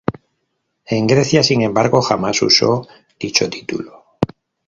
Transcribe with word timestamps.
En 0.87 1.05
Grecia, 1.05 1.43
sin 1.43 1.61
embargo, 1.61 2.01
jamás 2.01 2.41
usó 2.41 2.87
dicho 3.19 3.47
título. 3.51 4.03